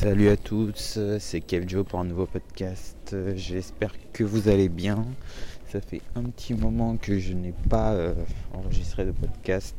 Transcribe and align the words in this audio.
Salut 0.00 0.30
à 0.30 0.36
tous, 0.38 0.98
c'est 1.18 1.42
Kev 1.42 1.68
Joe 1.68 1.84
pour 1.84 2.00
un 2.00 2.04
nouveau 2.04 2.24
podcast. 2.24 3.14
J'espère 3.36 3.92
que 4.14 4.24
vous 4.24 4.48
allez 4.48 4.70
bien. 4.70 5.04
Ça 5.70 5.82
fait 5.82 6.00
un 6.14 6.22
petit 6.22 6.54
moment 6.54 6.96
que 6.96 7.18
je 7.18 7.34
n'ai 7.34 7.52
pas 7.68 7.92
euh, 7.92 8.14
enregistré 8.54 9.04
de 9.04 9.10
podcast. 9.10 9.76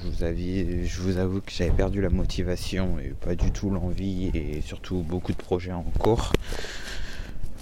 je, 0.00 0.08
vous 0.08 0.84
je 0.84 1.00
vous 1.00 1.16
avoue 1.18 1.40
que 1.42 1.52
j'avais 1.52 1.70
perdu 1.70 2.00
la 2.00 2.10
motivation 2.10 2.98
et 2.98 3.10
pas 3.10 3.36
du 3.36 3.52
tout 3.52 3.70
l'envie 3.70 4.32
et 4.34 4.62
surtout 4.62 4.96
beaucoup 4.96 5.30
de 5.30 5.36
projets 5.36 5.70
en 5.70 5.84
cours. 6.00 6.32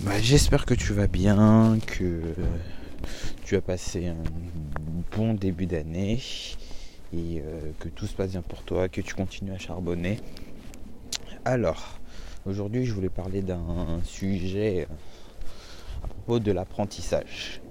Bah, 0.01 0.19
j'espère 0.23 0.65
que 0.65 0.73
tu 0.73 0.95
vas 0.95 1.07
bien, 1.07 1.77
que 1.87 2.23
tu 3.45 3.57
as 3.57 3.61
passé 3.61 4.07
un 4.07 4.17
bon 5.15 5.35
début 5.35 5.67
d'année 5.67 6.19
et 7.13 7.43
euh, 7.45 7.73
que 7.79 7.91
tout 7.91 8.07
se 8.07 8.15
passe 8.15 8.31
bien 8.31 8.43
pour 8.43 8.63
toi, 8.63 8.89
que 8.89 9.03
tu 9.03 9.15
continues 9.15 9.53
à 9.53 9.59
charbonner. 9.59 10.19
Alors, 11.51 11.99
aujourd'hui, 12.45 12.85
je 12.85 12.93
voulais 12.93 13.09
parler 13.09 13.41
d'un 13.41 14.03
sujet 14.05 14.83
euh, 14.83 16.05
à 16.05 16.07
propos 16.07 16.41
de 16.41 16.53
l'apprentissage. 16.53 17.63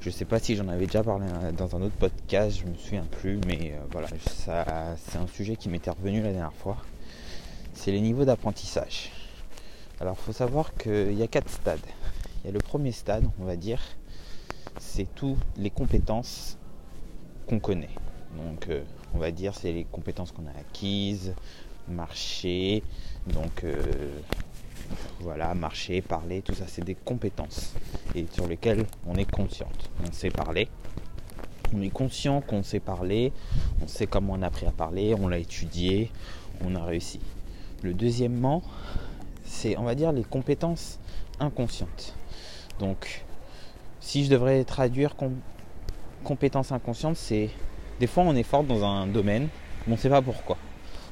Je 0.00 0.08
ne 0.08 0.14
sais 0.14 0.24
pas 0.24 0.38
si 0.38 0.54
j'en 0.54 0.68
avais 0.68 0.86
déjà 0.86 1.02
parlé 1.02 1.26
euh, 1.42 1.50
dans 1.50 1.74
un 1.74 1.82
autre 1.82 1.96
podcast, 1.96 2.60
je 2.60 2.64
me 2.64 2.76
souviens 2.76 3.04
plus, 3.10 3.40
mais 3.44 3.72
euh, 3.72 3.80
voilà, 3.90 4.06
c'est 4.28 5.18
un 5.18 5.26
sujet 5.26 5.56
qui 5.56 5.68
m'était 5.68 5.90
revenu 5.90 6.22
la 6.22 6.30
dernière 6.30 6.52
fois. 6.52 6.76
C'est 7.72 7.90
les 7.90 8.00
niveaux 8.00 8.24
d'apprentissage. 8.24 9.10
Alors, 9.98 10.16
faut 10.16 10.32
savoir 10.32 10.72
qu'il 10.76 11.14
y 11.14 11.22
a 11.24 11.26
quatre 11.26 11.50
stades. 11.50 11.80
Il 12.44 12.46
y 12.46 12.50
a 12.50 12.52
le 12.52 12.60
premier 12.60 12.92
stade, 12.92 13.24
on 13.40 13.44
va 13.46 13.56
dire, 13.56 13.82
c'est 14.78 15.12
toutes 15.12 15.38
les 15.56 15.70
compétences 15.70 16.56
qu'on 17.48 17.58
connaît. 17.58 17.96
Donc, 18.36 18.68
on 19.12 19.18
va 19.18 19.32
dire, 19.32 19.56
c'est 19.56 19.72
les 19.72 19.82
compétences 19.82 20.30
qu'on 20.30 20.46
a 20.46 20.56
acquises, 20.60 21.34
marcher, 21.88 22.82
donc 23.26 23.64
euh, 23.64 23.82
voilà, 25.20 25.54
marcher, 25.54 26.02
parler, 26.02 26.42
tout 26.42 26.54
ça, 26.54 26.64
c'est 26.66 26.84
des 26.84 26.94
compétences 26.94 27.74
et 28.14 28.26
sur 28.32 28.46
lesquelles 28.46 28.84
on 29.06 29.14
est 29.14 29.30
consciente. 29.30 29.90
On 30.06 30.12
sait 30.12 30.30
parler, 30.30 30.68
on 31.74 31.82
est 31.82 31.90
conscient 31.90 32.40
qu'on 32.40 32.62
sait 32.62 32.80
parler, 32.80 33.32
on 33.82 33.88
sait 33.88 34.06
comment 34.06 34.34
on 34.34 34.42
a 34.42 34.46
appris 34.46 34.66
à 34.66 34.72
parler, 34.72 35.14
on 35.18 35.28
l'a 35.28 35.38
étudié, 35.38 36.10
on 36.64 36.74
a 36.74 36.84
réussi. 36.84 37.20
Le 37.82 37.94
deuxièmement, 37.94 38.62
c'est 39.44 39.76
on 39.76 39.84
va 39.84 39.94
dire 39.94 40.12
les 40.12 40.24
compétences 40.24 40.98
inconscientes. 41.40 42.14
Donc 42.78 43.24
si 44.00 44.24
je 44.24 44.30
devrais 44.30 44.64
traduire 44.64 45.14
compétences 46.22 46.72
inconscientes, 46.72 47.16
c'est 47.16 47.50
des 48.00 48.06
fois 48.06 48.24
on 48.24 48.34
est 48.36 48.42
fort 48.42 48.64
dans 48.64 48.84
un 48.84 49.06
domaine, 49.06 49.48
mais 49.86 49.92
on 49.92 49.96
ne 49.96 50.00
sait 50.00 50.10
pas 50.10 50.22
pourquoi. 50.22 50.56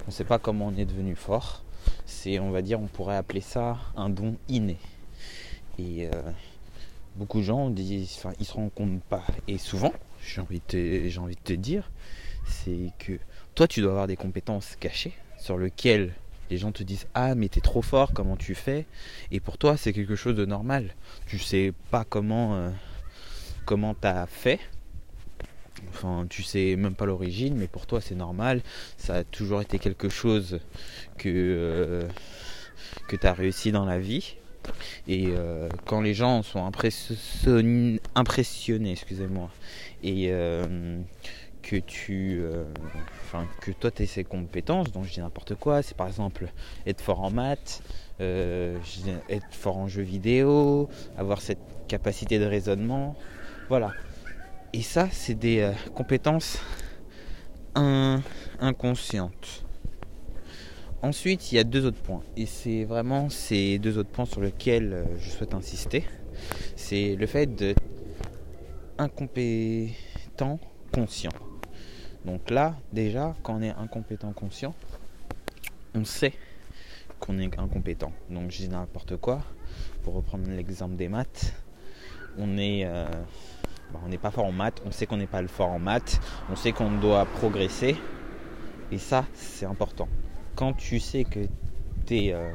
On 0.05 0.09
ne 0.09 0.13
sait 0.13 0.25
pas 0.25 0.39
comment 0.39 0.67
on 0.67 0.77
est 0.77 0.85
devenu 0.85 1.15
fort. 1.15 1.63
C'est, 2.07 2.39
on 2.39 2.51
va 2.51 2.63
dire, 2.63 2.81
on 2.81 2.87
pourrait 2.87 3.17
appeler 3.17 3.41
ça 3.41 3.79
un 3.97 4.09
don 4.09 4.37
inné. 4.49 4.79
Et 5.79 6.07
euh, 6.07 6.11
beaucoup 7.17 7.39
de 7.39 7.45
gens 7.45 7.71
disent, 7.71 8.17
enfin, 8.19 8.33
ils 8.41 8.47
se 8.47 8.53
rendent 8.53 8.75
compte 8.75 9.03
pas. 9.03 9.25
Et 9.49 9.59
souvent, 9.59 9.93
j'ai 10.21 10.41
envie 10.41 10.61
de 10.69 11.35
te 11.45 11.53
dire, 11.53 11.91
c'est 12.47 12.91
que 12.99 13.19
toi, 13.55 13.69
tu 13.69 13.81
dois 13.81 13.91
avoir 13.91 14.07
des 14.07 14.17
compétences 14.17 14.77
cachées 14.77 15.15
sur 15.39 15.59
lesquelles 15.59 16.15
les 16.51 16.59
gens 16.59 16.71
te 16.71 16.83
disent 16.83 17.07
ah 17.15 17.35
mais 17.35 17.49
t'es 17.49 17.63
trop 17.63 17.81
fort 17.81 18.13
comment 18.13 18.37
tu 18.37 18.55
fais? 18.55 18.85
Et 19.31 19.41
pour 19.41 19.57
toi 19.57 19.79
c'est 19.79 19.95
quelque 19.95 20.17
chose 20.17 20.37
de 20.37 20.45
normal 20.45 20.95
tu 21.27 21.39
sais 21.39 21.73
pas 21.91 22.05
comment 22.05 22.55
euh, 22.57 22.71
comment 23.65 23.95
t'as 23.95 24.27
fait 24.27 24.61
Enfin, 25.91 26.27
tu 26.29 26.43
sais 26.43 26.77
même 26.77 26.95
pas 26.95 27.07
l'origine, 27.07 27.55
mais 27.57 27.67
pour 27.67 27.87
toi 27.87 28.01
c'est 28.01 28.15
normal. 28.15 28.63
Ça 28.97 29.17
a 29.17 29.25
toujours 29.25 29.61
été 29.61 29.79
quelque 29.79 30.09
chose 30.09 30.61
que, 31.19 31.29
euh, 31.29 32.09
tu 33.09 33.19
as 33.27 33.33
réussi 33.33 33.73
dans 33.73 33.85
la 33.85 33.99
vie. 33.99 34.37
Et 35.09 35.29
euh, 35.29 35.69
quand 35.87 36.01
les 36.01 36.15
gens 36.15 36.43
sont 36.43 36.65
impressionnés, 38.15 38.93
excusez-moi, 38.93 39.51
et 40.05 40.29
euh, 40.31 41.01
que 41.63 41.77
tu, 41.77 42.43
enfin 43.25 43.47
que 43.61 43.73
toi 43.73 43.91
tu 43.91 44.05
as 44.05 44.07
ces 44.07 44.25
compétences, 44.25 44.93
donc 44.93 45.05
je 45.07 45.13
dis 45.15 45.21
n'importe 45.21 45.57
quoi, 45.57 45.83
c'est 45.83 45.97
par 45.97 46.07
exemple 46.07 46.47
être 46.87 47.01
fort 47.01 47.23
en 47.23 47.31
maths, 47.31 47.83
être 48.21 49.47
fort 49.51 49.79
en 49.79 49.89
jeux 49.89 50.03
vidéo, 50.03 50.89
avoir 51.19 51.41
cette 51.41 51.59
capacité 51.89 52.39
de 52.39 52.45
raisonnement, 52.45 53.17
voilà. 53.69 53.93
Et 54.75 54.81
ça, 54.81 55.09
c'est 55.11 55.35
des 55.35 55.61
euh, 55.61 55.73
compétences 55.95 56.59
inconscientes. 57.75 59.65
Ensuite, 61.03 61.53
il 61.53 61.57
y 61.57 61.59
a 61.59 61.65
deux 61.65 61.85
autres 61.85 62.01
points. 62.01 62.23
Et 62.37 62.47
c'est 62.47 62.85
vraiment 62.85 63.29
ces 63.29 63.79
deux 63.79 63.99
autres 63.99 64.09
points 64.09 64.25
sur 64.25 64.41
lesquels 64.41 64.93
euh, 64.93 65.19
je 65.19 65.31
souhaite 65.31 65.53
insister. 65.53 66.05
C'est 66.75 67.17
le 67.17 67.27
fait 67.27 67.55
d'être 67.55 67.83
incompétent 68.97 70.59
conscient. 70.91 71.33
Donc 72.25 72.51
là, 72.51 72.77
déjà, 72.93 73.35
quand 73.43 73.57
on 73.57 73.63
est 73.63 73.71
incompétent 73.71 74.33
conscient, 74.33 74.75
on 75.95 76.05
sait 76.05 76.33
qu'on 77.21 77.39
est 77.39 77.59
incompétent. 77.59 78.13
Donc 78.31 78.51
je 78.51 78.59
dis 78.59 78.69
n'importe 78.69 79.17
quoi. 79.17 79.43
Pour 80.03 80.15
reprendre 80.15 80.49
l'exemple 80.49 80.97
des 80.97 81.09
maths, 81.09 81.53
on 82.39 82.57
est... 82.57 82.87
Euh, 82.87 83.07
on 84.05 84.09
n'est 84.09 84.19
pas 84.19 84.31
fort 84.31 84.47
en 84.47 84.53
maths, 84.53 84.83
on 84.87 84.91
sait 84.91 85.07
qu'on 85.07 85.17
n'est 85.17 85.27
pas 85.27 85.43
le 85.43 85.49
fort 85.49 85.71
en 85.71 85.79
maths, 85.79 86.21
on 86.51 86.57
sait 86.57 86.73
qu'on 86.73 86.91
doit 86.91 87.25
progresser. 87.25 87.97
Et 88.91 88.99
ça, 88.99 89.25
c'est 89.35 89.67
important. 89.67 90.09
Quand 90.55 90.73
tu 90.75 91.01
sais 91.01 91.25
que 91.25 91.41
tu 92.07 92.17
es, 92.17 92.33
euh, 92.35 92.53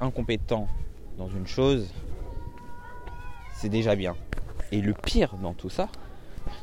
incompétent 0.00 0.68
dans 1.16 1.28
une 1.28 1.46
chose, 1.46 1.92
c'est 3.54 3.68
déjà 3.68 3.94
bien. 3.94 4.16
Et 4.72 4.80
le 4.80 4.92
pire 4.92 5.34
dans 5.36 5.54
tout 5.54 5.70
ça, 5.70 5.88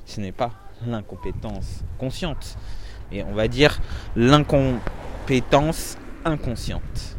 ce 0.06 0.20
n'est 0.20 0.32
pas 0.32 0.52
l'incompétence 0.86 1.84
consciente, 1.98 2.58
et 3.12 3.24
on 3.24 3.34
va 3.34 3.48
dire 3.48 3.80
l'incompétence 4.16 5.98
inconsciente. 6.26 7.18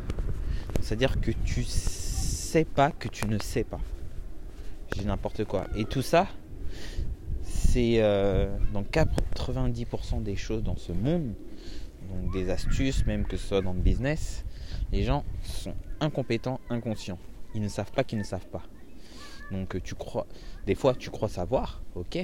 C'est-à-dire 0.82 1.20
que 1.20 1.30
tu 1.44 1.64
sais 1.64 2.64
pas 2.64 2.90
que 2.90 3.08
tu 3.08 3.26
ne 3.26 3.38
sais 3.38 3.64
pas 3.64 3.80
n'importe 5.04 5.44
quoi. 5.44 5.66
Et 5.76 5.84
tout 5.84 6.02
ça, 6.02 6.26
c'est 7.42 8.00
euh, 8.00 8.56
dans 8.72 8.82
90% 8.82 10.22
des 10.22 10.36
choses 10.36 10.62
dans 10.62 10.76
ce 10.76 10.92
monde, 10.92 11.34
donc 12.08 12.32
des 12.32 12.50
astuces, 12.50 13.04
même 13.06 13.24
que 13.24 13.36
ce 13.36 13.46
soit 13.46 13.62
dans 13.62 13.72
le 13.72 13.80
business, 13.80 14.44
les 14.92 15.02
gens 15.02 15.24
sont 15.42 15.74
incompétents, 16.00 16.60
inconscients. 16.70 17.18
Ils 17.54 17.62
ne 17.62 17.68
savent 17.68 17.92
pas 17.92 18.04
qu'ils 18.04 18.18
ne 18.18 18.24
savent 18.24 18.48
pas. 18.48 18.62
Donc 19.50 19.80
tu 19.82 19.94
crois, 19.94 20.26
des 20.66 20.74
fois 20.74 20.94
tu 20.94 21.10
crois 21.10 21.28
savoir, 21.28 21.82
ok, 21.94 22.18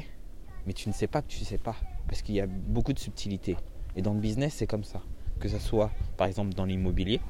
mais 0.67 0.73
tu 0.73 0.89
ne 0.89 0.95
sais 0.95 1.07
pas 1.07 1.23
que 1.23 1.29
tu 1.29 1.41
ne 1.41 1.45
sais 1.45 1.59
pas, 1.59 1.77
parce 2.09 2.23
qu'il 2.23 2.35
y 2.35 2.41
a 2.41 2.47
beaucoup 2.47 2.93
de 2.93 2.99
subtilités. 2.99 3.57
Et 3.97 4.03
dans 4.03 4.15
le 4.15 4.21
business, 4.21 4.55
c'est 4.55 4.67
comme 4.67 4.85
ça. 4.85 5.03
Que 5.39 5.49
ce 5.49 5.59
soit 5.59 5.91
par 6.17 6.27
exemple 6.27 6.55
dans 6.55 6.65
l'immobilier, 6.65 7.21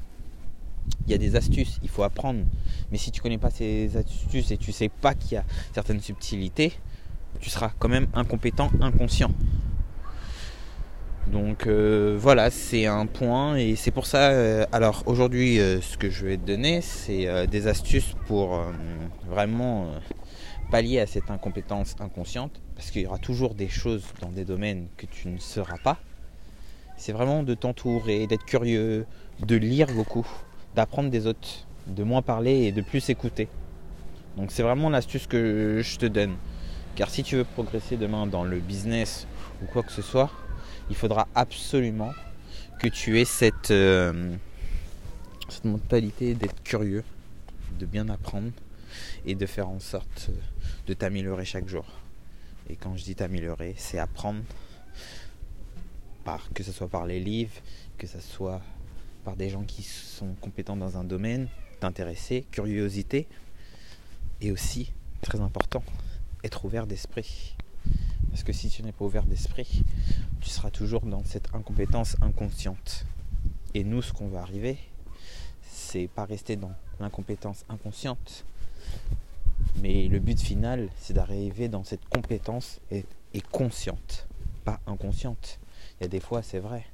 il 1.05 1.11
y 1.11 1.13
a 1.13 1.17
des 1.17 1.35
astuces, 1.35 1.79
il 1.83 1.89
faut 1.89 2.03
apprendre. 2.03 2.43
Mais 2.91 2.97
si 2.97 3.11
tu 3.11 3.21
connais 3.21 3.37
pas 3.37 3.49
ces 3.49 3.95
astuces 3.97 4.51
et 4.51 4.57
tu 4.57 4.71
sais 4.71 4.89
pas 4.89 5.13
qu'il 5.13 5.33
y 5.33 5.37
a 5.37 5.43
certaines 5.73 6.01
subtilités, 6.01 6.73
tu 7.39 7.49
seras 7.49 7.71
quand 7.79 7.89
même 7.89 8.07
incompétent, 8.13 8.71
inconscient. 8.81 9.31
Donc 11.27 11.67
euh, 11.67 12.17
voilà, 12.19 12.49
c'est 12.49 12.85
un 12.85 13.05
point 13.05 13.55
et 13.55 13.75
c'est 13.75 13.91
pour 13.91 14.05
ça. 14.05 14.31
Euh, 14.31 14.65
alors 14.71 15.03
aujourd'hui, 15.05 15.59
euh, 15.59 15.79
ce 15.81 15.97
que 15.97 16.09
je 16.09 16.25
vais 16.25 16.37
te 16.37 16.45
donner, 16.45 16.81
c'est 16.81 17.47
des 17.47 17.67
astuces 17.67 18.15
pour 18.27 18.61
vraiment 19.27 19.87
pallier 20.69 20.99
à 20.99 21.07
cette 21.07 21.29
incompétence 21.29 21.95
inconsciente, 21.99 22.61
parce 22.75 22.91
qu'il 22.91 23.03
y 23.03 23.05
aura 23.05 23.19
toujours 23.19 23.55
des 23.55 23.69
choses 23.69 24.03
dans 24.21 24.29
des 24.29 24.43
domaines 24.43 24.87
que 24.97 25.05
tu 25.05 25.27
ne 25.27 25.37
sauras 25.37 25.77
pas. 25.77 25.97
C'est 26.97 27.13
vraiment 27.13 27.43
de 27.43 27.53
t'entourer, 27.53 28.27
d'être 28.27 28.45
curieux, 28.45 29.05
de 29.39 29.55
lire 29.55 29.87
beaucoup, 29.93 30.27
d'apprendre 30.75 31.09
des 31.09 31.27
autres, 31.27 31.65
de 31.87 32.03
moins 32.03 32.21
parler 32.21 32.63
et 32.63 32.71
de 32.71 32.81
plus 32.81 33.09
écouter. 33.09 33.47
Donc 34.37 34.51
c'est 34.51 34.63
vraiment 34.63 34.89
l'astuce 34.89 35.27
que 35.27 35.81
je 35.83 35.97
te 35.97 36.05
donne. 36.05 36.35
Car 36.95 37.09
si 37.09 37.23
tu 37.23 37.35
veux 37.35 37.43
progresser 37.43 37.97
demain 37.97 38.27
dans 38.27 38.43
le 38.43 38.59
business 38.59 39.27
ou 39.61 39.65
quoi 39.65 39.83
que 39.83 39.91
ce 39.91 40.01
soit, 40.01 40.31
il 40.89 40.95
faudra 40.95 41.27
absolument 41.35 42.11
que 42.79 42.87
tu 42.87 43.19
aies 43.19 43.25
cette, 43.25 43.71
euh, 43.71 44.35
mentalité 45.63 46.33
d'être 46.33 46.61
curieux, 46.63 47.03
de 47.79 47.85
bien 47.85 48.09
apprendre 48.09 48.51
et 49.25 49.35
de 49.35 49.45
faire 49.45 49.69
en 49.69 49.79
sorte 49.79 50.29
de 50.87 50.93
t'améliorer 50.93 51.45
chaque 51.45 51.67
jour. 51.67 51.85
Et 52.69 52.75
quand 52.75 52.95
je 52.97 53.03
dis 53.03 53.15
t'améliorer, 53.15 53.75
c'est 53.77 53.99
apprendre 53.99 54.41
par 56.23 56.51
que 56.53 56.63
ce 56.63 56.71
soit 56.71 56.87
par 56.87 57.05
les 57.05 57.19
livres, 57.19 57.53
que 57.97 58.07
ce 58.07 58.19
soit 58.19 58.61
par 59.23 59.35
des 59.35 59.49
gens 59.49 59.63
qui 59.63 59.83
sont 59.83 60.33
compétents 60.41 60.77
dans 60.77 60.97
un 60.97 61.03
domaine, 61.03 61.47
t'intéresser, 61.79 62.45
curiosité, 62.51 63.27
et 64.41 64.51
aussi, 64.51 64.91
très 65.21 65.39
important, 65.39 65.83
être 66.43 66.65
ouvert 66.65 66.87
d'esprit. 66.87 67.55
Parce 68.29 68.43
que 68.43 68.53
si 68.53 68.69
tu 68.69 68.83
n'es 68.83 68.91
pas 68.91 69.05
ouvert 69.05 69.25
d'esprit, 69.25 69.83
tu 70.41 70.49
seras 70.49 70.71
toujours 70.71 71.01
dans 71.01 71.23
cette 71.23 71.53
incompétence 71.53 72.17
inconsciente. 72.21 73.05
Et 73.73 73.83
nous, 73.83 74.01
ce 74.01 74.11
qu'on 74.11 74.27
va 74.27 74.41
arriver, 74.41 74.77
c'est 75.61 76.07
pas 76.07 76.25
rester 76.25 76.55
dans 76.55 76.73
l'incompétence 76.99 77.65
inconsciente, 77.69 78.45
mais 79.81 80.07
le 80.07 80.19
but 80.19 80.39
final, 80.39 80.89
c'est 80.97 81.13
d'arriver 81.13 81.67
dans 81.67 81.83
cette 81.83 82.05
compétence 82.09 82.79
et, 82.91 83.05
consciente, 83.51 84.27
pas 84.63 84.79
inconsciente. 84.87 85.59
Il 85.99 86.03
y 86.03 86.05
a 86.05 86.09
des 86.09 86.19
fois, 86.19 86.43
c'est 86.43 86.59
vrai, 86.59 86.85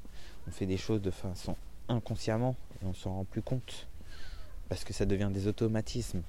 on 0.48 0.50
fait 0.50 0.66
des 0.66 0.76
choses 0.76 1.02
de 1.02 1.10
façon 1.10 1.56
inconsciemment 1.90 2.56
et 2.82 2.86
on 2.86 2.94
s'en 2.94 3.14
rend 3.14 3.24
plus 3.24 3.42
compte 3.42 3.86
parce 4.68 4.84
que 4.84 4.92
ça 4.92 5.04
devient 5.04 5.30
des 5.32 5.46
automatismes. 5.46 6.22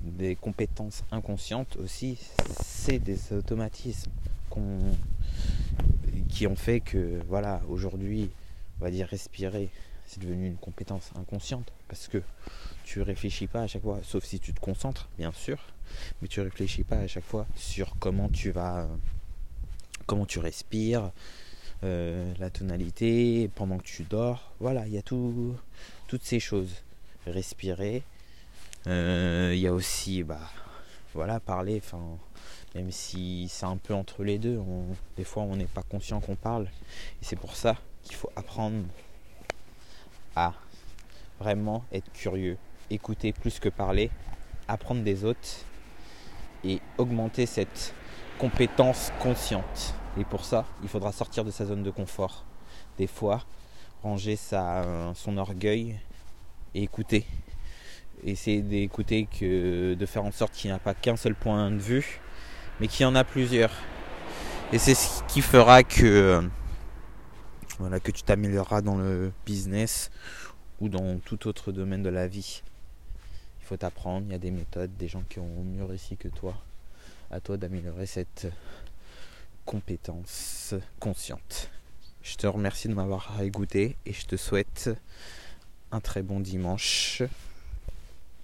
Des 0.00 0.36
compétences 0.36 1.02
inconscientes 1.10 1.76
aussi, 1.76 2.18
c'est 2.62 3.00
des 3.00 3.32
automatismes 3.32 4.12
qui 6.28 6.46
ont 6.46 6.56
fait 6.56 6.80
que, 6.80 7.20
voilà, 7.28 7.60
aujourd'hui, 7.68 8.30
on 8.80 8.84
va 8.84 8.90
dire 8.90 9.08
respirer, 9.08 9.70
c'est 10.06 10.20
devenu 10.20 10.46
une 10.46 10.56
compétence 10.56 11.10
inconsciente 11.16 11.72
parce 11.88 12.06
que 12.06 12.22
tu 12.84 13.02
réfléchis 13.02 13.48
pas 13.48 13.62
à 13.62 13.66
chaque 13.66 13.82
fois, 13.82 13.98
sauf 14.04 14.24
si 14.24 14.38
tu 14.38 14.54
te 14.54 14.60
concentres, 14.60 15.08
bien 15.18 15.32
sûr, 15.32 15.58
mais 16.22 16.28
tu 16.28 16.40
réfléchis 16.40 16.84
pas 16.84 16.98
à 16.98 17.06
chaque 17.06 17.24
fois 17.24 17.46
sur 17.56 17.96
comment 17.98 18.28
tu 18.28 18.52
vas, 18.52 18.88
comment 20.06 20.26
tu 20.26 20.38
respires, 20.38 21.10
euh, 21.84 22.32
la 22.38 22.50
tonalité, 22.50 23.50
pendant 23.54 23.78
que 23.78 23.84
tu 23.84 24.02
dors. 24.02 24.52
Voilà, 24.60 24.86
il 24.86 24.94
y 24.94 24.98
a 24.98 25.02
tout, 25.02 25.54
toutes 26.06 26.24
ces 26.24 26.40
choses. 26.40 26.74
Respirer. 27.26 28.02
Euh, 28.86 29.52
il 29.54 29.60
y 29.60 29.66
a 29.66 29.72
aussi, 29.72 30.22
bah, 30.22 30.40
voilà, 31.14 31.40
parler. 31.40 31.82
Même 32.74 32.90
si 32.90 33.48
c'est 33.48 33.66
un 33.66 33.76
peu 33.76 33.94
entre 33.94 34.24
les 34.24 34.38
deux, 34.38 34.60
des 35.16 35.24
fois 35.24 35.42
on 35.42 35.56
n'est 35.56 35.64
pas 35.64 35.82
conscient 35.82 36.20
qu'on 36.20 36.36
parle. 36.36 36.64
Et 36.64 37.24
c'est 37.24 37.36
pour 37.36 37.56
ça 37.56 37.76
qu'il 38.02 38.14
faut 38.14 38.30
apprendre 38.36 38.84
à 40.36 40.52
vraiment 41.40 41.84
être 41.92 42.12
curieux, 42.12 42.58
écouter 42.90 43.32
plus 43.32 43.58
que 43.58 43.68
parler, 43.68 44.10
apprendre 44.68 45.02
des 45.02 45.24
autres 45.24 45.64
et 46.64 46.80
augmenter 46.98 47.46
cette 47.46 47.94
compétence 48.38 49.12
consciente. 49.20 49.94
Et 50.16 50.24
pour 50.24 50.44
ça, 50.44 50.64
il 50.82 50.88
faudra 50.88 51.12
sortir 51.12 51.44
de 51.44 51.50
sa 51.50 51.66
zone 51.66 51.82
de 51.82 51.90
confort. 51.90 52.44
Des 52.96 53.06
fois, 53.06 53.44
ranger 54.02 54.36
son 54.36 55.36
orgueil 55.36 55.98
et 56.74 56.82
écouter. 56.82 57.26
Essayer 58.24 58.62
d'écouter 58.62 59.26
que 59.26 59.94
de 59.94 60.06
faire 60.06 60.24
en 60.24 60.32
sorte 60.32 60.54
qu'il 60.54 60.70
n'y 60.70 60.74
a 60.74 60.80
pas 60.80 60.94
qu'un 60.94 61.16
seul 61.16 61.34
point 61.36 61.70
de 61.70 61.78
vue, 61.78 62.20
mais 62.80 62.88
qu'il 62.88 63.02
y 63.02 63.06
en 63.06 63.14
a 63.14 63.22
plusieurs. 63.22 63.70
Et 64.72 64.78
c'est 64.78 64.94
ce 64.94 65.22
qui 65.24 65.40
fera 65.40 65.84
que 65.84 66.42
voilà, 67.78 68.00
que 68.00 68.10
tu 68.10 68.22
t'amélioreras 68.22 68.82
dans 68.82 68.96
le 68.96 69.32
business 69.46 70.10
ou 70.80 70.88
dans 70.88 71.18
tout 71.20 71.46
autre 71.46 71.70
domaine 71.70 72.02
de 72.02 72.08
la 72.08 72.26
vie. 72.26 72.62
Il 73.60 73.66
faut 73.66 73.76
t'apprendre, 73.76 74.26
il 74.26 74.32
y 74.32 74.34
a 74.34 74.38
des 74.38 74.50
méthodes, 74.50 74.96
des 74.96 75.06
gens 75.06 75.22
qui 75.28 75.38
ont 75.38 75.62
mieux 75.62 75.84
réussi 75.84 76.16
que 76.16 76.28
toi. 76.28 76.54
À 77.30 77.40
toi 77.40 77.56
d'améliorer 77.56 78.06
cette 78.06 78.48
compétence 79.68 80.74
consciente. 80.98 81.68
Je 82.22 82.36
te 82.36 82.46
remercie 82.46 82.88
de 82.88 82.94
m'avoir 82.94 83.38
écouté 83.42 83.96
et 84.06 84.14
je 84.14 84.24
te 84.24 84.36
souhaite 84.36 84.88
un 85.92 86.00
très 86.00 86.22
bon 86.22 86.40
dimanche 86.40 87.22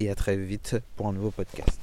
et 0.00 0.10
à 0.10 0.14
très 0.14 0.36
vite 0.36 0.76
pour 0.96 1.08
un 1.08 1.14
nouveau 1.14 1.30
podcast. 1.30 1.80